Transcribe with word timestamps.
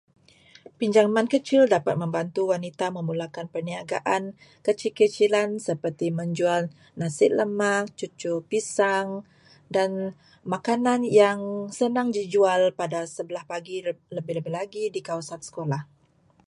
Pinjaman 0.81 1.27
kecil 1.33 1.63
dapat 1.73 1.93
membantu 2.03 2.41
wanita 2.51 2.85
memulakan 2.97 3.45
perniagaan 3.53 4.23
kecil-kecilan 4.65 5.49
seperti 5.67 6.07
menjual 6.19 6.63
nasi 7.01 7.25
lemak, 7.37 7.83
cucur 7.99 8.37
pisang 8.49 9.09
dan 9.75 9.91
makanan 10.53 10.99
yang 11.21 11.39
senang 11.79 12.07
dijual 12.17 12.61
pada 12.79 12.99
sebelah 13.15 13.43
pagi, 13.51 13.77
lebih-lebih 14.17 14.51
lagi 14.59 14.83
di 14.95 15.01
kawasan 15.07 15.41
sekolah. 15.47 15.81